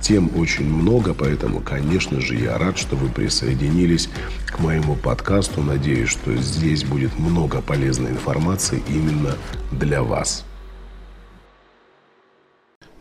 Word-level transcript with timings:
Тем 0.00 0.30
очень 0.36 0.64
много, 0.64 1.12
поэтому, 1.12 1.60
конечно 1.60 2.20
же, 2.20 2.34
я 2.34 2.56
рад, 2.56 2.78
что 2.78 2.96
вы 2.96 3.08
присоединились 3.08 4.08
к 4.46 4.58
моему 4.58 4.96
подкасту. 4.96 5.62
Надеюсь, 5.62 6.08
что 6.08 6.34
здесь 6.36 6.84
будет 6.84 7.18
много 7.18 7.60
полезной 7.60 8.12
информации 8.12 8.82
именно 8.88 9.36
для 9.72 10.02
вас. 10.02 10.44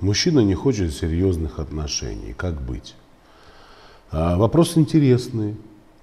Мужчина 0.01 0.41
не 0.41 0.55
хочет 0.55 0.93
серьезных 0.93 1.59
отношений. 1.59 2.33
Как 2.33 2.61
быть? 2.61 2.95
А, 4.11 4.37
вопрос 4.37 4.77
интересный. 4.77 5.55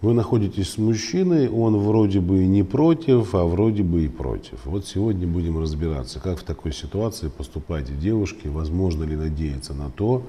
Вы 0.02 0.12
находитесь 0.12 0.72
с 0.72 0.78
мужчиной, 0.78 1.48
он 1.48 1.78
вроде 1.78 2.20
бы 2.20 2.44
не 2.46 2.62
против, 2.62 3.34
а 3.34 3.44
вроде 3.44 3.82
бы 3.82 4.04
и 4.04 4.08
против. 4.08 4.58
Вот 4.64 4.86
сегодня 4.86 5.26
будем 5.26 5.58
разбираться, 5.58 6.20
как 6.20 6.38
в 6.38 6.42
такой 6.42 6.72
ситуации 6.72 7.28
поступать 7.28 7.98
девушке, 7.98 8.50
возможно 8.50 9.04
ли 9.04 9.16
надеяться 9.16 9.72
на 9.72 9.88
то, 9.88 10.22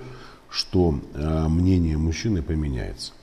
что 0.50 1.00
э, 1.14 1.48
мнение 1.48 1.98
мужчины 1.98 2.42
поменяется. 2.42 3.14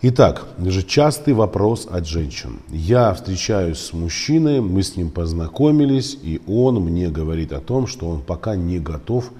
Итак, 0.00 0.46
же 0.64 0.84
частый 0.84 1.34
вопрос 1.34 1.88
от 1.90 2.06
женщин. 2.06 2.60
Я 2.68 3.12
встречаюсь 3.14 3.78
с 3.78 3.92
мужчиной, 3.92 4.60
мы 4.60 4.84
с 4.84 4.96
ним 4.96 5.10
познакомились, 5.10 6.16
и 6.22 6.40
он 6.46 6.76
мне 6.76 7.08
говорит 7.08 7.52
о 7.52 7.60
том, 7.60 7.88
что 7.88 8.08
он 8.08 8.22
пока 8.22 8.54
не 8.54 8.78
готов 8.78 9.32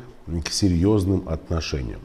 к 0.44 0.50
серьезным 0.50 1.22
отношениям. 1.28 2.00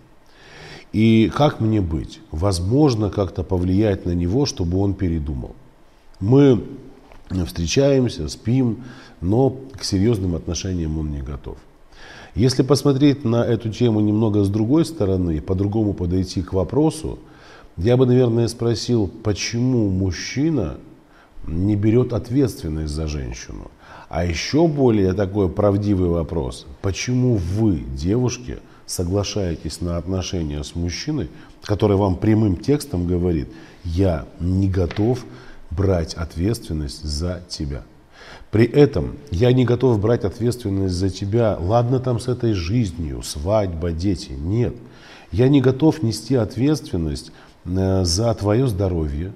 И 0.91 1.31
как 1.35 1.59
мне 1.59 1.81
быть? 1.81 2.19
Возможно, 2.29 3.09
как-то 3.09 3.43
повлиять 3.43 4.05
на 4.05 4.11
него, 4.11 4.45
чтобы 4.45 4.77
он 4.77 4.93
передумал. 4.93 5.55
Мы 6.19 6.63
встречаемся, 7.47 8.29
спим, 8.29 8.83
но 9.19 9.57
к 9.75 9.83
серьезным 9.83 10.35
отношениям 10.35 10.99
он 10.99 11.11
не 11.11 11.23
готов. 11.23 11.57
Если 12.35 12.63
посмотреть 12.63 13.23
на 13.23 13.45
эту 13.45 13.69
тему 13.69 13.99
немного 13.99 14.43
с 14.43 14.49
другой 14.49 14.85
стороны, 14.85 15.39
по-другому 15.39 15.93
подойти 15.93 16.41
к 16.41 16.53
вопросу, 16.53 17.19
я 17.77 17.95
бы, 17.95 18.07
наверное, 18.07 18.47
спросил, 18.47 19.07
почему 19.07 19.89
мужчина 19.89 20.77
не 21.45 21.75
берет 21.75 22.11
ответственность 22.11 22.93
за 22.93 23.07
женщину? 23.07 23.69
А 24.09 24.25
еще 24.25 24.67
более 24.67 25.13
такой 25.13 25.47
правдивый 25.47 26.09
вопрос, 26.09 26.65
почему 26.81 27.35
вы, 27.35 27.83
девушки, 27.95 28.57
соглашаетесь 28.87 29.81
на 29.81 29.97
отношения 29.97 30.63
с 30.63 30.75
мужчиной, 30.75 31.29
который 31.61 31.97
вам 31.97 32.15
прямым 32.15 32.57
текстом 32.57 33.07
говорит, 33.07 33.49
я 33.83 34.25
не 34.39 34.69
готов 34.69 35.23
брать 35.69 36.15
ответственность 36.15 37.03
за 37.03 37.43
тебя? 37.47 37.83
При 38.53 38.65
этом 38.65 39.15
я 39.31 39.51
не 39.51 39.65
готов 39.65 39.99
брать 39.99 40.25
ответственность 40.25 40.93
за 40.93 41.09
тебя. 41.09 41.57
Ладно 41.59 41.99
там 41.99 42.19
с 42.19 42.27
этой 42.27 42.53
жизнью, 42.53 43.23
свадьба, 43.23 43.91
дети. 43.91 44.29
Нет. 44.29 44.75
Я 45.31 45.47
не 45.49 45.59
готов 45.59 46.03
нести 46.03 46.35
ответственность 46.35 47.31
э, 47.65 48.05
за 48.05 48.31
твое 48.35 48.67
здоровье. 48.67 49.33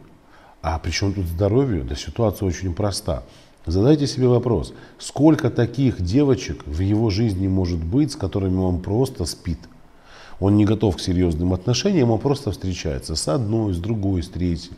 А 0.61 0.77
при 0.77 0.91
чем 0.91 1.13
тут 1.13 1.25
здоровье? 1.25 1.81
Да 1.81 1.95
ситуация 1.95 2.45
очень 2.45 2.75
проста. 2.75 3.23
Задайте 3.65 4.05
себе 4.05 4.27
вопрос, 4.27 4.75
сколько 4.99 5.49
таких 5.49 5.99
девочек 5.99 6.61
в 6.67 6.79
его 6.79 7.09
жизни 7.09 7.47
может 7.47 7.83
быть, 7.83 8.11
с 8.11 8.15
которыми 8.15 8.59
он 8.59 8.81
просто 8.81 9.25
спит? 9.25 9.59
Он 10.39 10.55
не 10.57 10.65
готов 10.65 10.95
к 10.95 10.99
серьезным 10.99 11.53
отношениям, 11.53 12.11
он 12.11 12.19
просто 12.19 12.51
встречается 12.51 13.15
с 13.15 13.27
одной, 13.27 13.73
с 13.73 13.79
другой, 13.79 14.21
с 14.21 14.29
третьей. 14.29 14.77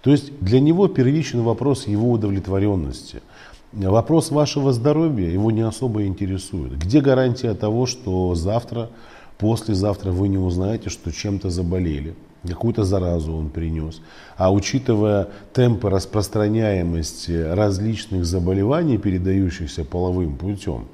То 0.00 0.10
есть 0.10 0.32
для 0.40 0.60
него 0.60 0.88
первичный 0.88 1.42
вопрос 1.42 1.86
его 1.86 2.10
удовлетворенности– 2.10 3.20
Вопрос 3.74 4.30
вашего 4.30 4.72
здоровья 4.72 5.28
его 5.28 5.50
не 5.50 5.62
особо 5.62 6.04
интересует. 6.04 6.78
Где 6.78 7.00
гарантия 7.00 7.54
того, 7.54 7.86
что 7.86 8.34
завтра, 8.36 8.88
послезавтра 9.36 10.12
вы 10.12 10.28
не 10.28 10.38
узнаете, 10.38 10.90
что 10.90 11.10
чем-то 11.10 11.50
заболели? 11.50 12.14
Какую-то 12.46 12.84
заразу 12.84 13.32
он 13.32 13.48
принес. 13.48 14.00
А 14.36 14.52
учитывая 14.52 15.28
темпы 15.52 15.90
распространяемости 15.90 17.32
различных 17.32 18.26
заболеваний, 18.26 18.96
передающихся 18.96 19.84
половым 19.84 20.36
путем, 20.36 20.86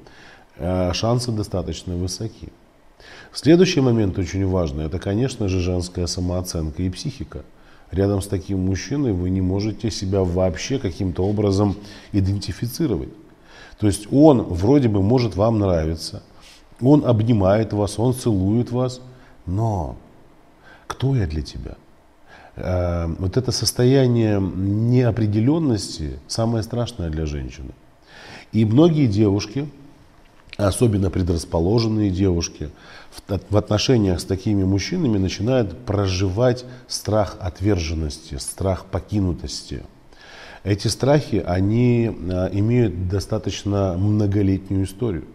э, 0.57 0.91
шансы 0.93 1.31
достаточно 1.31 1.95
высоки. 1.95 2.49
Следующий 3.31 3.81
момент 3.81 4.17
очень 4.17 4.47
важный, 4.47 4.85
это, 4.85 4.97
конечно 4.97 5.47
же, 5.47 5.59
женская 5.59 6.07
самооценка 6.07 6.81
и 6.81 6.89
психика 6.89 7.43
рядом 7.91 8.21
с 8.21 8.27
таким 8.27 8.65
мужчиной 8.65 9.13
вы 9.13 9.29
не 9.29 9.41
можете 9.41 9.91
себя 9.91 10.23
вообще 10.23 10.79
каким-то 10.79 11.23
образом 11.23 11.75
идентифицировать. 12.11 13.09
То 13.79 13.87
есть 13.87 14.07
он 14.11 14.41
вроде 14.43 14.87
бы 14.87 15.01
может 15.01 15.35
вам 15.35 15.59
нравиться, 15.59 16.23
он 16.81 17.05
обнимает 17.05 17.73
вас, 17.73 17.99
он 17.99 18.13
целует 18.13 18.71
вас, 18.71 19.01
но 19.45 19.97
кто 20.87 21.15
я 21.15 21.27
для 21.27 21.41
тебя? 21.41 21.77
Э, 22.55 23.07
вот 23.17 23.37
это 23.37 23.51
состояние 23.51 24.39
неопределенности 24.39 26.19
самое 26.27 26.63
страшное 26.63 27.09
для 27.09 27.25
женщины. 27.25 27.71
И 28.51 28.65
многие 28.65 29.07
девушки, 29.07 29.69
особенно 30.57 31.09
предрасположенные 31.09 32.09
девушки, 32.09 32.69
в 33.27 33.57
отношениях 33.57 34.19
с 34.19 34.25
такими 34.25 34.63
мужчинами 34.63 35.17
начинают 35.17 35.77
проживать 35.85 36.65
страх 36.87 37.37
отверженности, 37.39 38.35
страх 38.35 38.85
покинутости. 38.85 39.83
Эти 40.63 40.87
страхи, 40.87 41.43
они 41.45 42.11
а, 42.29 42.49
имеют 42.51 43.09
достаточно 43.09 43.95
многолетнюю 43.97 44.85
историю. 44.85 45.25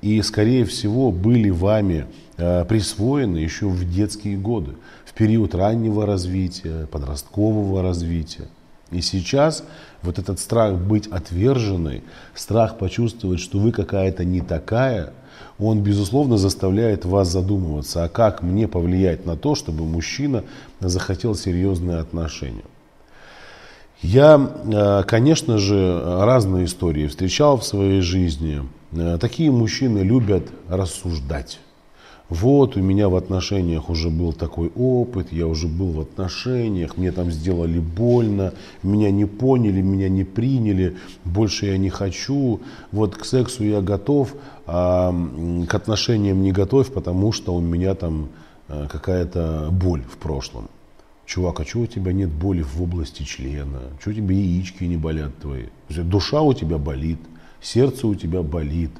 И, 0.00 0.20
скорее 0.22 0.64
всего, 0.64 1.12
были 1.12 1.50
вами 1.50 2.06
а, 2.38 2.64
присвоены 2.64 3.36
еще 3.36 3.68
в 3.68 3.88
детские 3.90 4.38
годы, 4.38 4.76
в 5.04 5.12
период 5.12 5.54
раннего 5.54 6.06
развития, 6.06 6.86
подросткового 6.86 7.82
развития. 7.82 8.48
И 8.90 9.00
сейчас 9.00 9.64
вот 10.02 10.18
этот 10.18 10.38
страх 10.38 10.74
быть 10.74 11.08
отверженной, 11.08 12.04
страх 12.34 12.78
почувствовать, 12.78 13.40
что 13.40 13.58
вы 13.58 13.72
какая-то 13.72 14.24
не 14.24 14.40
такая, 14.40 15.12
он, 15.58 15.82
безусловно, 15.82 16.36
заставляет 16.38 17.04
вас 17.04 17.28
задумываться, 17.28 18.04
а 18.04 18.08
как 18.08 18.42
мне 18.42 18.68
повлиять 18.68 19.26
на 19.26 19.36
то, 19.36 19.54
чтобы 19.54 19.84
мужчина 19.84 20.44
захотел 20.80 21.34
серьезные 21.34 21.98
отношения. 21.98 22.64
Я, 24.02 24.38
э, 24.64 25.02
конечно 25.06 25.58
же, 25.58 26.02
разные 26.04 26.66
истории 26.66 27.06
встречал 27.06 27.58
в 27.58 27.64
своей 27.64 28.02
жизни. 28.02 28.62
Э, 28.92 29.16
такие 29.18 29.50
мужчины 29.50 30.00
любят 30.00 30.44
рассуждать 30.68 31.58
вот 32.28 32.76
у 32.76 32.80
меня 32.80 33.08
в 33.08 33.14
отношениях 33.14 33.88
уже 33.88 34.10
был 34.10 34.32
такой 34.32 34.72
опыт, 34.74 35.32
я 35.32 35.46
уже 35.46 35.68
был 35.68 35.92
в 35.92 36.00
отношениях, 36.00 36.96
мне 36.96 37.12
там 37.12 37.30
сделали 37.30 37.78
больно, 37.78 38.52
меня 38.82 39.12
не 39.12 39.26
поняли, 39.26 39.80
меня 39.80 40.08
не 40.08 40.24
приняли, 40.24 40.96
больше 41.24 41.66
я 41.66 41.78
не 41.78 41.88
хочу, 41.88 42.60
вот 42.90 43.16
к 43.16 43.24
сексу 43.24 43.62
я 43.64 43.80
готов, 43.80 44.34
а 44.66 45.14
к 45.68 45.74
отношениям 45.74 46.42
не 46.42 46.50
готов, 46.50 46.92
потому 46.92 47.30
что 47.30 47.54
у 47.54 47.60
меня 47.60 47.94
там 47.94 48.28
э, 48.68 48.88
какая-то 48.90 49.68
боль 49.70 50.02
в 50.02 50.16
прошлом. 50.16 50.68
Чувак, 51.26 51.60
а 51.60 51.64
чего 51.64 51.84
у 51.84 51.86
тебя 51.86 52.12
нет 52.12 52.30
боли 52.30 52.62
в 52.62 52.82
области 52.82 53.22
члена? 53.22 53.82
Чего 54.02 54.12
у 54.12 54.14
тебя 54.14 54.34
яички 54.34 54.84
не 54.84 54.96
болят 54.96 55.36
твои? 55.38 55.66
Душа 55.88 56.40
у 56.40 56.54
тебя 56.54 56.78
болит, 56.78 57.18
сердце 57.60 58.06
у 58.08 58.16
тебя 58.16 58.42
болит, 58.42 58.90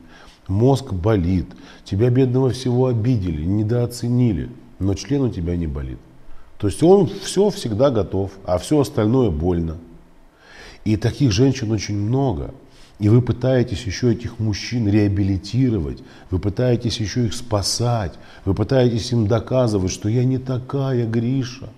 Мозг 0.48 0.92
болит, 0.92 1.46
тебя 1.84 2.08
бедного 2.10 2.50
всего 2.50 2.86
обидели, 2.86 3.44
недооценили, 3.44 4.50
но 4.78 4.94
член 4.94 5.22
у 5.22 5.28
тебя 5.28 5.56
не 5.56 5.66
болит. 5.66 5.98
То 6.58 6.68
есть 6.68 6.82
он 6.82 7.08
все 7.22 7.50
всегда 7.50 7.90
готов, 7.90 8.30
а 8.44 8.58
все 8.58 8.80
остальное 8.80 9.30
больно. 9.30 9.76
И 10.84 10.96
таких 10.96 11.32
женщин 11.32 11.72
очень 11.72 11.98
много. 11.98 12.54
И 12.98 13.10
вы 13.10 13.20
пытаетесь 13.20 13.84
еще 13.84 14.12
этих 14.12 14.38
мужчин 14.38 14.88
реабилитировать, 14.88 16.02
вы 16.30 16.38
пытаетесь 16.38 16.98
еще 16.98 17.26
их 17.26 17.34
спасать, 17.34 18.14
вы 18.46 18.54
пытаетесь 18.54 19.12
им 19.12 19.26
доказывать, 19.26 19.90
что 19.90 20.08
я 20.08 20.24
не 20.24 20.38
такая, 20.38 21.06
Гриша. 21.06 21.68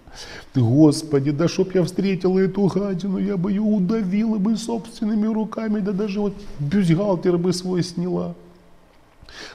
Ты, 0.53 0.61
Господи, 0.61 1.33
да 1.33 1.49
чтоб 1.49 1.75
я 1.75 1.83
встретила 1.83 2.39
эту 2.39 2.67
гадину, 2.67 3.19
я 3.19 3.37
бы 3.37 3.51
ее 3.51 3.63
удавила 3.63 4.39
бы 4.39 4.57
собственными 4.57 5.27
руками, 5.27 5.81
да 5.81 5.91
даже 5.91 6.21
вот 6.21 6.35
бюстгальтер 6.61 7.37
бы 7.37 7.53
свой 7.53 7.83
сняла. 7.83 8.37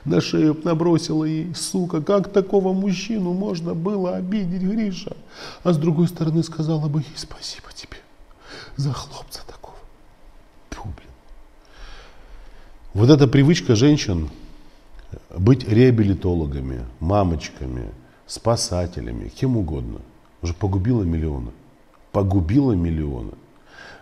На 0.06 0.22
шею 0.22 0.60
набросила 0.64 1.24
ей, 1.24 1.54
сука, 1.56 2.02
как 2.02 2.32
такого 2.32 2.74
мужчину 2.74 3.34
можно 3.34 3.74
было 3.74 4.16
обидеть, 4.16 4.62
Гриша? 4.62 5.16
А 5.64 5.74
с 5.74 5.78
другой 5.78 6.08
стороны 6.08 6.44
сказала 6.44 6.88
бы 6.88 7.00
ей 7.00 7.14
спасибо 7.16 7.68
тебе 7.74 7.98
за 8.76 8.92
хлопца 8.92 9.42
такого. 9.48 9.78
Фу, 10.72 10.84
блин. 10.84 11.10
Вот 12.94 13.10
эта 13.10 13.28
привычка 13.28 13.76
женщин 13.76 14.30
быть 15.36 15.68
реабилитологами, 15.68 16.86
мамочками, 17.00 17.92
спасателями, 18.28 19.30
кем 19.30 19.58
угодно, 19.58 20.00
уже 20.42 20.54
погубила 20.54 21.04
миллионы. 21.04 21.52
Погубила 22.12 22.74
миллионы. 22.74 23.32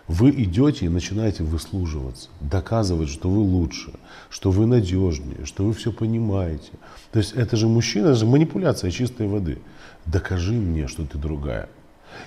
Вы 0.08 0.30
идете 0.30 0.86
и 0.86 0.88
начинаете 0.88 1.44
выслуживаться, 1.44 2.28
доказывать, 2.40 3.08
что 3.08 3.30
вы 3.30 3.38
лучше, 3.38 3.92
что 4.30 4.50
вы 4.50 4.66
надежнее, 4.66 5.44
что 5.44 5.64
вы 5.64 5.72
все 5.72 5.92
понимаете. 5.92 6.72
То 7.12 7.20
есть 7.20 7.32
это 7.32 7.56
же 7.56 7.68
мужчина, 7.68 8.08
это 8.08 8.16
же 8.16 8.26
манипуляция 8.26 8.90
чистой 8.90 9.28
воды. 9.28 9.58
Докажи 10.04 10.52
мне, 10.52 10.88
что 10.88 11.06
ты 11.06 11.18
другая. 11.18 11.68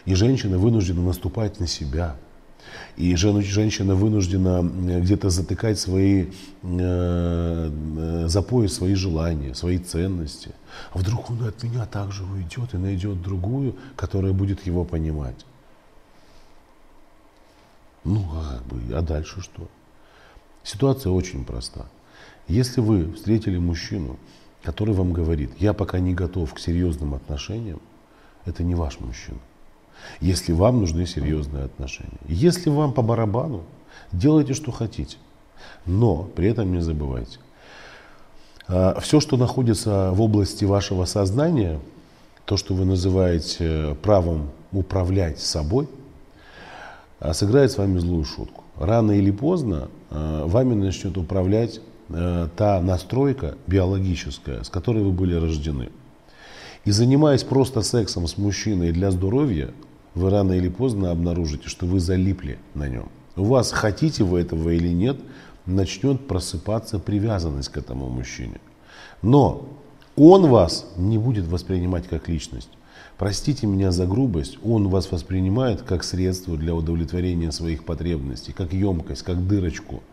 И 0.05 0.15
женщина 0.15 0.57
вынуждена 0.57 1.01
наступать 1.01 1.59
на 1.59 1.67
себя. 1.67 2.15
И 2.97 3.15
женщина 3.15 3.93
вынуждена 3.93 4.61
где-то 5.01 5.29
затыкать 5.29 5.77
свои, 5.77 6.23
э, 6.23 6.29
э, 6.63 8.27
за 8.27 8.41
пояс 8.41 8.73
свои 8.73 8.95
желания, 8.95 9.53
свои 9.53 9.77
ценности. 9.77 10.51
А 10.91 10.97
вдруг 10.97 11.29
он 11.29 11.43
от 11.43 11.61
меня 11.61 11.85
также 11.85 12.23
уйдет 12.23 12.73
и 12.73 12.77
найдет 12.77 13.21
другую, 13.21 13.75
которая 13.95 14.33
будет 14.33 14.65
его 14.65 14.85
понимать. 14.85 15.45
Ну, 18.05 18.23
а 18.33 18.61
а 18.93 19.01
дальше 19.01 19.41
что? 19.41 19.67
Ситуация 20.63 21.11
очень 21.11 21.43
проста. 21.43 21.87
Если 22.47 22.79
вы 22.79 23.11
встретили 23.13 23.57
мужчину, 23.57 24.17
который 24.63 24.93
вам 24.93 25.11
говорит, 25.11 25.51
я 25.59 25.73
пока 25.73 25.99
не 25.99 26.13
готов 26.13 26.53
к 26.53 26.59
серьезным 26.59 27.15
отношениям, 27.15 27.81
это 28.45 28.63
не 28.63 28.75
ваш 28.75 28.99
мужчина. 28.99 29.39
Если 30.21 30.53
вам 30.53 30.81
нужны 30.81 31.07
серьезные 31.07 31.65
отношения. 31.65 32.19
Если 32.27 32.69
вам 32.69 32.93
по 32.93 33.01
барабану, 33.01 33.63
делайте, 34.11 34.53
что 34.53 34.71
хотите. 34.71 35.17
Но 35.85 36.23
при 36.23 36.49
этом 36.49 36.71
не 36.71 36.81
забывайте. 36.81 37.39
А, 38.67 38.99
Все, 38.99 39.19
что 39.19 39.35
находится 39.35 40.11
в 40.11 40.21
области 40.21 40.65
вашего 40.65 41.05
сознания, 41.05 41.79
то, 42.45 42.55
что 42.55 42.75
вы 42.75 42.85
называете 42.85 43.97
правом 44.03 44.51
управлять 44.71 45.39
собой– 45.39 45.89
сыграет 47.33 47.71
с 47.71 47.77
вами 47.77 47.99
злую 47.99 48.25
шутку. 48.25 48.63
Рано 48.77 49.11
или 49.11 49.31
поздно 49.31 49.89
э, 50.09 50.43
вами 50.45 50.73
начнет 50.73 51.17
управлять 51.17 51.79
э, 52.09 52.47
та 52.55 52.81
настройка 52.81 53.55
биологическая, 53.67 54.63
с 54.63 54.69
которой 54.69 55.03
вы 55.03 55.11
были 55.11 55.35
рождены. 55.35 55.89
И 56.83 56.91
занимаясь 56.91 57.43
просто 57.43 57.81
сексом 57.81 58.27
с 58.27 58.37
мужчиной 58.37 58.91
для 58.91 59.11
здоровья, 59.11 59.71
вы 60.13 60.29
рано 60.29 60.53
или 60.53 60.69
поздно 60.69 61.11
обнаружите, 61.11 61.67
что 61.67 61.85
вы 61.85 61.99
залипли 61.99 62.59
на 62.73 62.87
нем. 62.87 63.09
У 63.35 63.43
вас, 63.43 63.71
хотите 63.71 64.23
вы 64.23 64.41
этого 64.41 64.69
или 64.69 64.89
нет, 64.89 65.17
начнет 65.65 66.27
просыпаться 66.27 66.99
привязанность 66.99 67.69
к 67.69 67.77
этому 67.77 68.07
мужчине. 68.09 68.59
Но 69.21 69.67
он 70.15 70.47
вас 70.47 70.85
не 70.97 71.17
будет 71.17 71.47
воспринимать 71.47 72.07
как 72.07 72.29
личность. 72.29 72.69
Простите 73.17 73.65
меня 73.65 73.91
за 73.91 74.05
грубость, 74.05 74.57
он 74.63 74.89
вас 74.89 75.11
воспринимает 75.11 75.81
как 75.83 76.03
средство 76.03 76.57
для 76.57 76.75
удовлетворения 76.75 77.51
своих 77.51 77.85
потребностей, 77.85 78.51
как 78.51 78.73
емкость, 78.73 79.23
как 79.23 79.47
дырочку. 79.47 80.03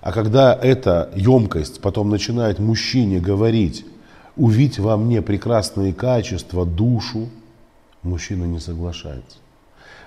А 0.00 0.10
когда 0.12 0.52
эта 0.52 1.12
емкость 1.14 1.80
потом 1.80 2.10
начинает 2.10 2.58
мужчине 2.58 3.20
говорить, 3.20 3.86
увидеть 4.36 4.80
во 4.80 4.96
мне 4.96 5.22
прекрасные 5.22 5.92
качества, 5.92 6.66
душу, 6.66 7.28
мужчина 8.02 8.44
не 8.44 8.58
соглашается. 8.58 9.38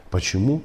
Почему? 0.10 0.62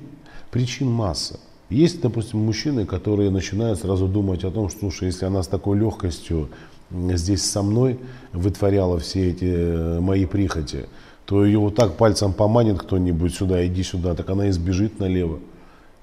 Причин 0.50 0.90
масса. 0.90 1.38
Есть, 1.68 2.00
допустим, 2.00 2.40
мужчины, 2.40 2.84
которые 2.86 3.30
начинают 3.30 3.78
сразу 3.78 4.08
думать 4.08 4.42
о 4.42 4.50
том, 4.50 4.68
что, 4.68 4.80
слушай, 4.80 5.04
если 5.04 5.26
она 5.26 5.44
с 5.44 5.46
такой 5.46 5.78
легкостью 5.78 6.48
здесь 6.90 7.48
со 7.48 7.62
мной 7.62 8.00
вытворяла 8.32 8.98
все 8.98 9.30
эти 9.30 9.44
э, 9.44 10.00
мои 10.00 10.26
прихоти, 10.26 10.86
то 11.30 11.44
ее 11.44 11.60
вот 11.60 11.76
так 11.76 11.96
пальцем 11.96 12.32
поманит 12.32 12.80
кто-нибудь 12.80 13.32
сюда, 13.32 13.64
иди 13.64 13.84
сюда, 13.84 14.16
так 14.16 14.28
она 14.30 14.50
избежит 14.50 14.98
налево 14.98 15.38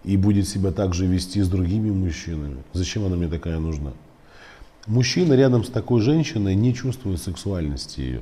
и 0.06 0.16
будет 0.16 0.48
себя 0.48 0.72
так 0.72 0.94
же 0.94 1.06
вести 1.06 1.42
с 1.42 1.50
другими 1.50 1.92
мужчинами. 1.92 2.64
Зачем 2.72 3.06
она 3.06 3.18
мне 3.18 3.28
такая 3.28 3.60
нужна? 3.60 3.92
Мужчина 4.86 5.34
рядом 5.34 5.66
с 5.66 5.68
такой 5.68 6.00
женщиной 6.00 6.56
не 6.56 6.74
чувствует 6.74 7.22
сексуальности 7.22 8.00
ее, 8.00 8.22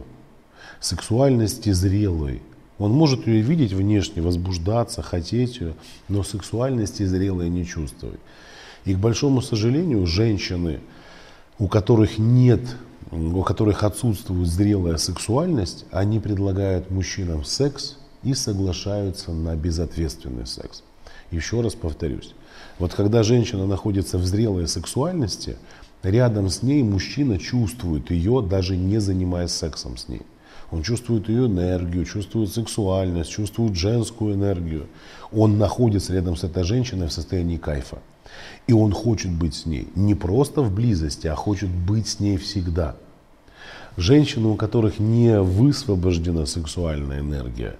сексуальности 0.79 1.71
зрелой. 1.73 2.41
Он 2.79 2.89
может 2.89 3.27
ее 3.27 3.41
видеть 3.41 3.73
внешне, 3.73 4.23
возбуждаться, 4.23 5.03
хотеть 5.03 5.59
ее, 5.59 5.75
но 6.09 6.23
сексуальности 6.23 7.03
зрелой 7.03 7.49
не 7.49 7.67
чувствовать. 7.67 8.19
И 8.83 8.95
к 8.95 8.97
большому 8.97 9.43
сожалению, 9.43 10.07
женщины, 10.07 10.79
у 11.59 11.67
которых 11.67 12.17
нет 12.17 12.61
у 13.11 13.43
которых 13.43 13.83
отсутствует 13.83 14.47
зрелая 14.47 14.97
сексуальность, 14.97 15.85
они 15.91 16.19
предлагают 16.19 16.89
мужчинам 16.89 17.43
секс 17.43 17.97
и 18.23 18.33
соглашаются 18.33 19.31
на 19.31 19.55
безответственный 19.55 20.47
секс. 20.47 20.83
Еще 21.31 21.61
раз 21.61 21.75
повторюсь, 21.75 22.33
вот 22.79 22.93
когда 22.93 23.23
женщина 23.23 23.65
находится 23.65 24.17
в 24.17 24.25
зрелой 24.25 24.67
сексуальности, 24.67 25.57
рядом 26.03 26.49
с 26.49 26.61
ней 26.61 26.83
мужчина 26.83 27.37
чувствует 27.37 28.11
ее, 28.11 28.41
даже 28.41 28.75
не 28.75 28.99
занимаясь 28.99 29.51
сексом 29.51 29.97
с 29.97 30.07
ней. 30.07 30.21
Он 30.71 30.81
чувствует 30.81 31.29
ее 31.29 31.45
энергию, 31.45 32.05
чувствует 32.05 32.51
сексуальность, 32.51 33.29
чувствует 33.29 33.75
женскую 33.75 34.33
энергию. 34.33 34.87
Он 35.31 35.57
находится 35.57 36.13
рядом 36.13 36.35
с 36.35 36.43
этой 36.43 36.63
женщиной 36.63 37.07
в 37.07 37.13
состоянии 37.13 37.57
кайфа. 37.57 37.99
И 38.68 38.74
он 38.74 38.92
хочет 38.92 39.31
быть 39.31 39.56
с 39.56 39.66
ней 39.66 39.88
не 39.95 40.16
просто 40.16 40.62
в 40.62 40.74
близости, 40.74 41.27
а 41.27 41.36
хочет 41.36 41.69
быть 41.69 42.07
с 42.07 42.19
ней 42.19 42.38
всегда. 42.38 42.95
Женщины, 43.98 44.48
у 44.48 44.56
которых 44.56 45.00
не 45.00 45.39
высвобождена 45.39 46.45
сексуальная 46.45 47.19
энергия, 47.22 47.77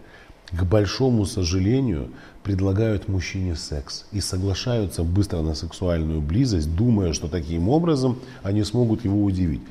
к 0.52 0.64
большому 0.64 1.26
сожалению, 1.26 2.10
предлагают 2.44 3.08
мужчине 3.08 3.56
секс 3.56 4.06
и 4.12 4.22
соглашаются 4.22 5.04
быстро 5.04 5.42
на 5.42 5.56
сексуальную 5.56 6.22
близость, 6.22 6.74
думая, 6.76 7.14
что 7.14 7.28
таким 7.28 7.68
образом 7.68 8.20
они 8.44 8.64
смогут 8.64 9.04
его 9.04 9.24
удивить. 9.24 9.62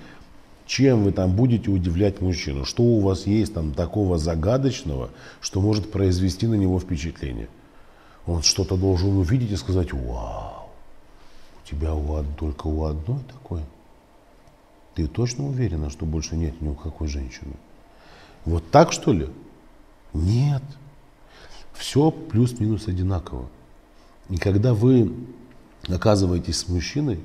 Чем 0.66 1.04
вы 1.04 1.12
там 1.12 1.36
будете 1.36 1.70
удивлять 1.70 2.20
мужчину? 2.20 2.64
Что 2.64 2.82
у 2.82 3.00
вас 3.00 3.26
есть 3.26 3.54
там 3.54 3.72
такого 3.72 4.18
загадочного, 4.18 5.10
что 5.40 5.60
может 5.60 5.90
произвести 5.90 6.46
на 6.46 6.54
него 6.54 6.80
впечатление? 6.80 7.48
Он 8.26 8.42
что-то 8.42 8.76
должен 8.76 9.16
увидеть 9.16 9.52
и 9.52 9.56
сказать, 9.56 9.92
вау, 9.92 10.53
тебя 11.64 11.94
у, 11.94 12.24
только 12.36 12.66
у 12.66 12.84
одной 12.84 13.20
такой? 13.32 13.62
Ты 14.94 15.06
точно 15.06 15.46
уверена, 15.48 15.90
что 15.90 16.06
больше 16.06 16.36
нет 16.36 16.60
ни 16.60 16.68
у 16.68 16.74
какой 16.74 17.08
женщины? 17.08 17.54
Вот 18.44 18.70
так 18.70 18.92
что 18.92 19.12
ли? 19.12 19.28
Нет. 20.12 20.62
Все 21.72 22.10
плюс-минус 22.10 22.86
одинаково. 22.86 23.48
И 24.28 24.36
когда 24.36 24.74
вы 24.74 25.12
оказываетесь 25.88 26.58
с 26.58 26.68
мужчиной, 26.68 27.20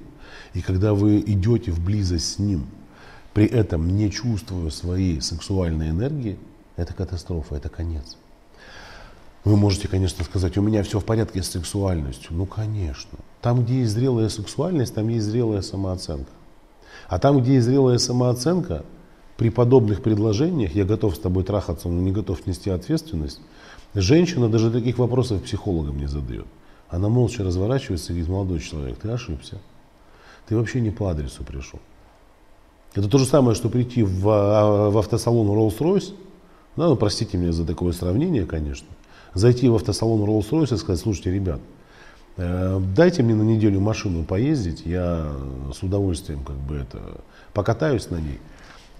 и 0.53 0.61
когда 0.61 0.93
вы 0.93 1.19
идете 1.19 1.71
в 1.71 1.83
близость 1.83 2.33
с 2.33 2.39
ним, 2.39 2.67
при 3.33 3.45
этом 3.45 3.95
не 3.95 4.11
чувствуя 4.11 4.69
своей 4.69 5.21
сексуальной 5.21 5.89
энергии, 5.89 6.39
это 6.75 6.93
катастрофа, 6.93 7.55
это 7.55 7.69
конец. 7.69 8.17
Вы 9.45 9.55
можете, 9.55 9.87
конечно, 9.87 10.23
сказать, 10.23 10.57
у 10.57 10.61
меня 10.61 10.83
все 10.83 10.99
в 10.99 11.05
порядке 11.05 11.41
с 11.41 11.49
сексуальностью. 11.49 12.31
Ну, 12.31 12.45
конечно. 12.45 13.19
Там, 13.41 13.63
где 13.63 13.79
есть 13.79 13.93
зрелая 13.93 14.29
сексуальность, 14.29 14.93
там 14.93 15.07
есть 15.07 15.25
зрелая 15.25 15.61
самооценка. 15.61 16.31
А 17.07 17.19
там, 17.19 17.41
где 17.41 17.55
есть 17.55 17.65
зрелая 17.65 17.97
самооценка, 17.97 18.83
при 19.39 19.49
подобных 19.49 20.03
предложениях, 20.03 20.75
я 20.75 20.83
готов 20.83 21.15
с 21.15 21.19
тобой 21.19 21.45
трахаться, 21.45 21.87
но 21.87 22.01
не 22.01 22.11
готов 22.11 22.45
нести 22.45 22.69
ответственность, 22.69 23.39
женщина 23.95 24.49
даже 24.49 24.69
таких 24.69 24.97
вопросов 24.97 25.41
психологам 25.43 25.97
не 25.97 26.07
задает. 26.07 26.45
Она 26.89 27.07
молча 27.07 27.41
разворачивается 27.41 28.07
и 28.07 28.15
говорит, 28.15 28.29
молодой 28.29 28.59
человек, 28.59 28.97
ты 28.97 29.09
ошибся. 29.09 29.59
Ты 30.45 30.57
вообще 30.57 30.81
не 30.81 30.91
по 30.91 31.09
адресу 31.09 31.45
пришел. 31.45 31.79
Это 32.93 33.07
то 33.07 33.17
же 33.17 33.25
самое, 33.25 33.55
что 33.55 33.69
прийти 33.69 34.03
в, 34.03 34.27
а, 34.27 34.89
в 34.89 34.97
автосалон 34.97 35.47
Rolls-Royce, 35.47 36.13
да, 36.75 36.89
ну, 36.89 36.97
простите 36.97 37.37
меня 37.37 37.53
за 37.53 37.65
такое 37.65 37.93
сравнение, 37.93 38.45
конечно, 38.45 38.87
зайти 39.33 39.69
в 39.69 39.75
автосалон 39.75 40.21
Rolls-Royce 40.27 40.75
и 40.75 40.77
сказать, 40.77 41.01
слушайте, 41.01 41.31
ребят, 41.31 41.59
Э, 42.41 42.79
дайте 42.95 43.21
мне 43.21 43.35
на 43.35 43.41
неделю 43.41 43.81
машину 43.81 44.23
поездить, 44.23 44.83
я 44.85 45.29
с 45.73 45.83
удовольствием 45.83 46.45
как 46.45 46.55
бы 46.55 46.75
это 46.75 47.19
покатаюсь 47.53 48.09
на 48.09 48.15
ней. 48.15 48.39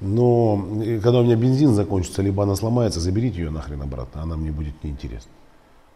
Но 0.01 0.67
э, 0.83 1.00
когда 1.00 1.19
у 1.19 1.24
меня 1.24 1.38
бензин 1.38 1.74
закончится, 1.74 2.21
либо 2.21 2.43
она 2.43 2.55
сломается, 2.55 3.00
заберите 3.00 3.39
ее 3.39 3.50
нахрен 3.50 3.81
обратно, 3.81 4.24
она 4.24 4.36
мне 4.36 4.51
будет 4.51 4.83
неинтересна. 4.83 5.31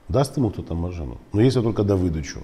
Даст 0.08 0.38
ему 0.38 0.52
кто-то 0.52 0.74
машину. 0.74 1.18
Но 1.34 1.42
если 1.42 1.62
только 1.62 1.84
до 1.84 1.98
выдачу. 1.98 2.40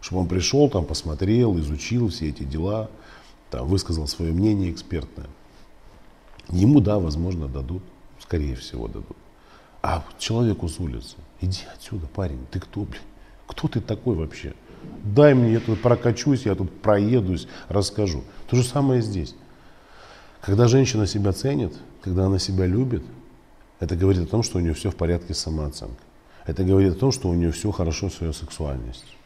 Чтобы 0.00 0.22
он 0.22 0.28
пришел, 0.28 0.68
там, 0.70 0.86
посмотрел, 0.86 1.58
изучил 1.58 2.08
все 2.08 2.30
эти 2.30 2.42
дела, 2.42 2.88
там, 3.50 3.68
высказал 3.68 4.08
свое 4.08 4.32
мнение 4.32 4.72
экспертное. 4.72 5.26
Ему, 6.48 6.80
да, 6.80 6.98
возможно, 6.98 7.48
дадут. 7.48 7.82
Скорее 8.18 8.56
всего, 8.56 8.88
дадут. 8.88 9.16
А 9.82 10.04
человеку 10.18 10.68
с 10.68 10.78
улицы, 10.78 11.16
иди 11.40 11.62
отсюда, 11.74 12.06
парень, 12.06 12.46
ты 12.50 12.60
кто, 12.60 12.82
блин? 12.82 13.02
Кто 13.48 13.66
ты 13.66 13.80
такой 13.80 14.14
вообще? 14.14 14.54
Дай 15.02 15.34
мне, 15.34 15.52
я 15.52 15.60
тут 15.60 15.82
прокачусь, 15.82 16.46
я 16.46 16.54
тут 16.54 16.80
проедусь, 16.80 17.48
расскажу. 17.68 18.22
То 18.48 18.56
же 18.56 18.62
самое 18.62 19.02
здесь. 19.02 19.34
Когда 20.40 20.68
женщина 20.68 21.06
себя 21.06 21.32
ценит, 21.32 21.74
когда 22.00 22.26
она 22.26 22.38
себя 22.38 22.66
любит, 22.66 23.02
это 23.80 23.96
говорит 23.96 24.22
о 24.22 24.26
том, 24.26 24.44
что 24.44 24.58
у 24.58 24.60
нее 24.60 24.74
все 24.74 24.90
в 24.90 24.96
порядке 24.96 25.34
с 25.34 25.38
самооценкой. 25.40 26.06
Это 26.46 26.62
говорит 26.64 26.94
о 26.94 26.98
том, 26.98 27.10
что 27.12 27.28
у 27.28 27.34
нее 27.34 27.50
все 27.50 27.70
хорошо 27.72 28.08
с 28.08 28.20
ее 28.20 28.32
сексуальностью. 28.32 29.16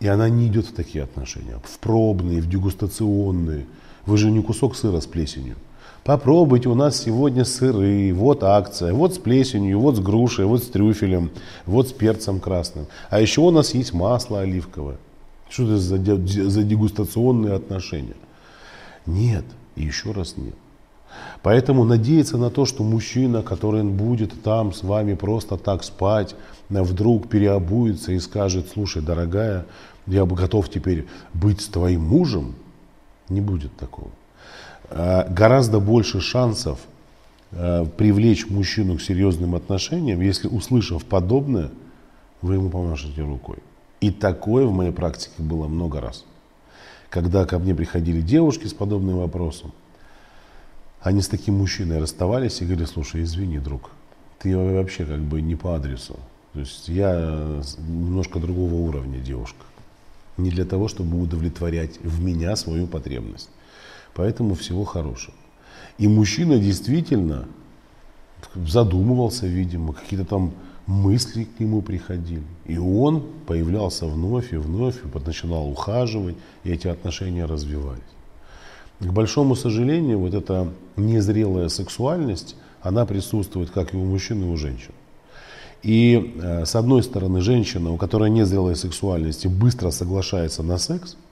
И 0.00 0.08
она 0.08 0.28
не 0.28 0.48
идет 0.48 0.66
в 0.66 0.72
такие 0.72 1.04
отношения, 1.04 1.60
в 1.62 1.78
пробные, 1.78 2.40
в 2.40 2.48
дегустационные. 2.48 3.66
Вы 4.06 4.16
же 4.16 4.30
не 4.30 4.42
кусок 4.42 4.76
сыра 4.76 5.00
с 5.00 5.06
плесенью. 5.06 5.56
Попробуйте, 6.04 6.68
у 6.68 6.74
нас 6.74 6.96
сегодня 6.96 7.44
сыры, 7.44 8.12
вот 8.14 8.42
акция, 8.42 8.94
вот 8.94 9.14
с 9.14 9.18
плесенью, 9.18 9.80
вот 9.80 9.96
с 9.96 10.00
грушей, 10.00 10.46
вот 10.46 10.62
с 10.62 10.66
трюфелем, 10.68 11.30
вот 11.66 11.88
с 11.88 11.92
перцем 11.92 12.40
красным. 12.40 12.86
А 13.10 13.20
еще 13.20 13.42
у 13.42 13.50
нас 13.50 13.74
есть 13.74 13.92
масло 13.92 14.40
оливковое. 14.40 14.96
Что 15.50 15.64
это 15.64 15.76
за, 15.76 15.96
за 15.98 16.62
дегустационные 16.62 17.54
отношения? 17.54 18.16
Нет, 19.04 19.44
и 19.76 19.82
еще 19.84 20.12
раз 20.12 20.36
нет. 20.36 20.54
Поэтому 21.42 21.84
надеяться 21.84 22.38
на 22.38 22.50
то, 22.50 22.64
что 22.64 22.82
мужчина, 22.82 23.42
который 23.42 23.82
будет 23.82 24.42
там 24.42 24.72
с 24.72 24.82
вами 24.82 25.14
просто 25.14 25.56
так 25.56 25.82
спать, 25.84 26.34
вдруг 26.68 27.28
переобуется 27.28 28.12
и 28.12 28.20
скажет, 28.20 28.68
слушай, 28.72 29.02
дорогая, 29.02 29.66
я 30.06 30.24
бы 30.24 30.36
готов 30.36 30.70
теперь 30.70 31.06
быть 31.34 31.60
с 31.60 31.66
твоим 31.66 32.02
мужем, 32.02 32.54
не 33.28 33.40
будет 33.40 33.76
такого. 33.76 34.10
Э, 34.90 35.32
гораздо 35.32 35.78
больше 35.78 36.20
шансов 36.20 36.80
э, 37.52 37.86
привлечь 37.96 38.48
мужчину 38.48 38.96
к 38.96 39.00
серьезным 39.00 39.54
отношениям, 39.54 40.20
если, 40.20 40.48
услышав 40.48 41.04
подобное, 41.04 41.70
вы 42.42 42.54
ему 42.54 42.70
помашете 42.70 43.22
рукой. 43.22 43.58
И 44.00 44.10
такое 44.10 44.66
в 44.66 44.72
моей 44.72 44.92
практике 44.92 45.34
было 45.38 45.68
много 45.68 46.00
раз. 46.00 46.24
Когда 47.08 47.44
ко 47.44 47.58
мне 47.58 47.74
приходили 47.74 48.20
девушки 48.20 48.66
с 48.66 48.74
подобным 48.74 49.18
вопросом, 49.18 49.72
они 51.02 51.22
с 51.22 51.28
таким 51.28 51.54
мужчиной 51.58 51.98
расставались 51.98 52.60
и 52.60 52.64
говорили, 52.64 52.84
слушай, 52.86 53.22
извини, 53.22 53.58
друг, 53.58 53.90
ты 54.38 54.56
вообще 54.56 55.04
как 55.04 55.20
бы 55.20 55.40
не 55.40 55.54
по 55.54 55.76
адресу. 55.76 56.18
То 56.52 56.60
есть 56.60 56.88
я 56.88 57.62
немножко 57.78 58.38
другого 58.38 58.74
уровня 58.74 59.18
девушка. 59.18 59.64
Не 60.36 60.50
для 60.50 60.64
того, 60.64 60.88
чтобы 60.88 61.20
удовлетворять 61.20 62.00
в 62.00 62.22
меня 62.22 62.56
свою 62.56 62.86
потребность. 62.86 63.48
Поэтому 64.14 64.54
всего 64.54 64.84
хорошего. 64.84 65.36
И 65.98 66.08
мужчина 66.08 66.58
действительно 66.58 67.46
задумывался, 68.54 69.46
видимо, 69.46 69.92
какие-то 69.92 70.26
там 70.26 70.52
мысли 70.86 71.44
к 71.44 71.60
нему 71.60 71.82
приходили. 71.82 72.42
И 72.66 72.78
он 72.78 73.24
появлялся 73.46 74.06
вновь 74.06 74.52
и 74.52 74.56
вновь, 74.56 74.96
и 75.04 75.18
начинал 75.26 75.68
ухаживать, 75.70 76.36
и 76.64 76.70
эти 76.70 76.88
отношения 76.88 77.44
развивались. 77.44 78.00
К 78.98 79.06
большому 79.12 79.54
сожалению, 79.54 80.18
вот 80.18 80.34
эта 80.34 80.68
незрелая 80.96 81.68
сексуальность, 81.68 82.56
она 82.82 83.06
присутствует 83.06 83.70
как 83.70 83.94
и 83.94 83.96
у 83.96 84.04
мужчин, 84.04 84.42
и 84.42 84.46
у 84.46 84.56
женщин. 84.56 84.92
И 85.82 86.34
э, 86.42 86.64
с 86.66 86.74
одной 86.74 87.02
стороны, 87.02 87.40
женщина, 87.40 87.92
у 87.92 87.96
которой 87.96 88.28
незрелая 88.30 88.74
сексуальность, 88.74 89.46
быстро 89.46 89.90
соглашается 89.90 90.62
на 90.62 90.78
секс– 90.78 91.16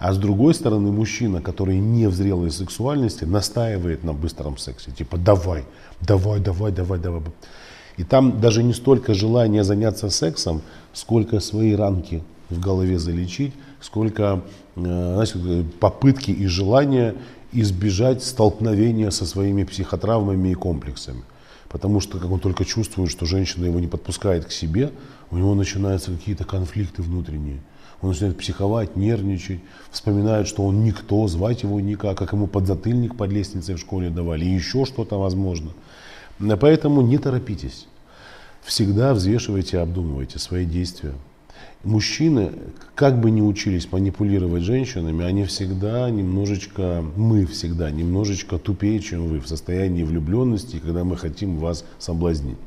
а 0.00 0.14
с 0.14 0.18
другой 0.18 0.54
стороны, 0.54 0.90
мужчина, 0.90 1.42
который 1.42 1.78
не 1.78 2.06
в 2.06 2.14
зрелой 2.14 2.50
сексуальности, 2.50 3.24
настаивает 3.24 4.02
на 4.02 4.14
быстром 4.14 4.56
сексе. 4.56 4.92
Типа, 4.92 5.18
давай, 5.18 5.64
давай, 6.00 6.40
давай, 6.40 6.72
давай, 6.72 6.98
давай. 6.98 7.22
И 7.98 8.04
там 8.04 8.40
даже 8.40 8.62
не 8.62 8.72
столько 8.72 9.12
желание 9.12 9.62
заняться 9.62 10.08
сексом, 10.08 10.62
сколько 10.94 11.38
свои 11.40 11.74
рамки 11.74 12.22
в 12.48 12.58
голове 12.58 12.98
залечить, 12.98 13.52
сколько 13.82 14.42
э, 14.76 14.80
знаете, 14.80 15.66
попытки 15.78 16.30
и 16.30 16.46
желания 16.46 17.14
избежать 17.52 18.22
столкновения 18.22 19.10
со 19.10 19.26
своими 19.26 19.64
психотравмами 19.64 20.48
и 20.48 20.54
комплексами. 20.54 21.24
Потому 21.68 22.00
что, 22.00 22.18
как 22.18 22.30
он 22.30 22.40
только 22.40 22.64
чувствует, 22.64 23.10
что 23.10 23.26
женщина 23.26 23.66
его 23.66 23.78
не 23.78 23.86
подпускает 23.86 24.46
к 24.46 24.50
себе, 24.50 24.92
у 25.30 25.36
него 25.36 25.54
начинаются 25.54 26.10
какие-то 26.10 26.44
конфликты 26.44 27.02
внутренние. 27.02 27.60
Он 28.02 28.10
начинает 28.10 28.38
психовать, 28.38 28.96
нервничать, 28.96 29.60
вспоминает, 29.90 30.48
что 30.48 30.64
он 30.64 30.82
никто, 30.84 31.26
звать 31.28 31.62
его 31.62 31.80
никак, 31.80 32.16
как 32.16 32.32
ему 32.32 32.46
подзатыльник 32.46 33.16
под 33.16 33.30
лестницей 33.30 33.74
в 33.74 33.78
школе 33.78 34.08
давали, 34.08 34.44
и 34.44 34.54
еще 34.54 34.86
что-то 34.86 35.18
возможно. 35.18 35.70
Поэтому 36.38 37.02
не 37.02 37.18
торопитесь. 37.18 37.86
Всегда 38.62 39.12
взвешивайте, 39.12 39.78
обдумывайте 39.78 40.38
свои 40.38 40.64
действия. 40.64 41.12
Мужчины, 41.84 42.52
как 42.94 43.20
бы 43.20 43.30
ни 43.30 43.40
учились 43.40 43.90
манипулировать 43.90 44.62
женщинами, 44.62 45.24
они 45.24 45.44
всегда 45.44 46.08
немножечко, 46.10 47.04
мы 47.16 47.46
всегда 47.46 47.90
немножечко 47.90 48.58
тупее, 48.58 49.00
чем 49.00 49.28
вы, 49.28 49.40
в 49.40 49.48
состоянии 49.48 50.02
влюбленности, 50.02 50.78
когда 50.78 51.04
мы 51.04 51.16
хотим 51.16 51.58
вас 51.58 51.84
соблазнить. 51.98 52.58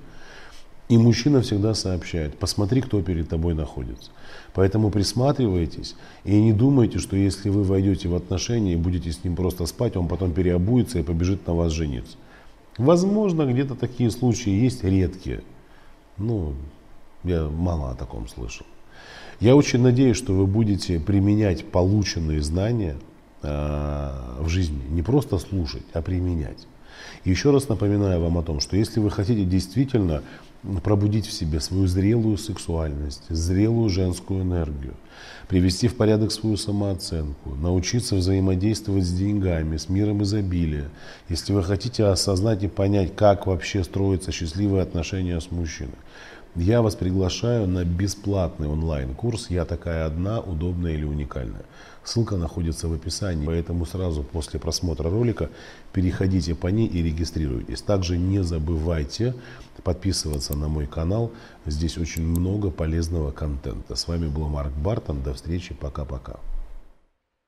И 0.90 0.98
мужчина 0.98 1.42
всегда 1.42 1.74
сообщает, 1.74 2.38
посмотри, 2.38 2.82
кто 2.82 3.02
перед 3.02 3.30
тобой 3.30 3.54
находится. 3.54 4.12
Поэтому 4.54 4.92
присматривайтесь 4.92 5.96
и 6.26 6.40
не 6.40 6.54
думайте, 6.54 7.00
что 7.00 7.16
если 7.16 7.50
вы 7.50 7.64
войдете 7.64 8.10
в 8.10 8.16
отношения 8.16 8.74
и 8.74 8.78
будете 8.78 9.12
с 9.12 9.24
ним 9.24 9.36
просто 9.36 9.66
спать, 9.66 9.96
он 9.96 10.08
потом 10.08 10.34
переобуется 10.34 11.00
и 11.00 11.04
побежит 11.04 11.48
на 11.48 11.54
вас 11.54 11.72
жениться. 11.72 12.18
Возможно, 12.78 13.46
где-то 13.46 13.76
такие 13.76 14.12
случаи 14.12 14.50
есть 14.50 14.84
редкие. 14.84 15.44
Ну, 16.18 16.54
я 17.24 17.48
мало 17.48 17.92
о 17.92 17.96
таком 17.96 18.28
слышал. 18.28 18.66
Я 19.40 19.56
очень 19.56 19.82
надеюсь, 19.82 20.18
что 20.18 20.34
вы 20.34 20.48
будете 20.48 21.00
применять 21.00 21.66
полученные 21.66 22.42
знания 22.42 22.98
э, 23.42 24.12
в 24.40 24.48
жизни. 24.48 24.82
Не 24.90 25.02
просто 25.02 25.38
слушать, 25.38 25.84
а 25.94 26.02
применять. 26.02 26.68
И 27.24 27.30
еще 27.30 27.52
раз 27.52 27.70
напоминаю 27.70 28.22
вам 28.22 28.38
о 28.38 28.44
том, 28.44 28.60
что 28.60 28.76
если 28.76 29.00
вы 29.00 29.10
хотите 29.10 29.46
действительно 29.46 30.24
пробудить 30.84 31.28
в 31.28 31.34
себе 31.34 31.60
свою 31.60 31.88
зрелую 31.88 32.38
сексуальность, 32.38 33.24
зрелую 33.30 33.90
женскую 33.90 34.44
энергию, 34.44 34.94
привести 35.48 35.88
в 35.88 35.96
порядок 35.96 36.32
свою 36.32 36.58
самооценку, 36.58 37.56
научиться 37.56 38.16
взаимодействовать 38.16 39.06
с 39.06 39.14
деньгами, 39.14 39.78
с 39.78 39.90
миром 39.90 40.24
изобилия. 40.24 40.90
Если 41.30 41.54
вы 41.54 41.64
хотите 41.64 42.06
осознать 42.06 42.64
и 42.64 42.68
понять, 42.68 43.16
как 43.16 43.48
вообще 43.48 43.84
строятся 43.84 44.32
счастливые 44.32 44.84
отношения 44.84 45.40
с 45.40 45.52
мужчиной, 45.52 45.92
я 46.56 46.82
вас 46.82 46.96
приглашаю 46.96 47.68
на 47.68 47.84
бесплатный 47.84 48.68
онлайн-курс 48.68 49.50
«Я 49.50 49.66
такая 49.66 50.06
одна, 50.06 50.40
удобная 50.40 50.94
или 50.94 51.04
уникальная». 51.04 51.66
Ссылка 52.04 52.36
находится 52.36 52.88
в 52.88 52.94
описании, 52.94 53.46
поэтому 53.46 53.86
сразу 53.86 54.24
после 54.24 54.60
просмотра 54.60 55.10
ролика 55.10 55.50
переходите 55.94 56.54
по 56.54 56.68
ней 56.68 56.88
и 56.88 57.02
регистрируйтесь. 57.02 57.82
Также 57.82 58.18
не 58.18 58.44
забывайте 58.44 59.34
подписываться 59.84 60.56
на 60.56 60.68
мой 60.68 60.86
канал, 60.86 61.32
здесь 61.66 61.98
очень 61.98 62.24
много 62.24 62.70
полезного 62.70 63.32
контента. 63.32 63.96
С 63.96 64.08
вами 64.08 64.28
был 64.28 64.48
Марк 64.48 64.74
Бартон, 64.74 65.24
до 65.24 65.34
встречи, 65.34 65.74
пока-пока. 65.74 66.40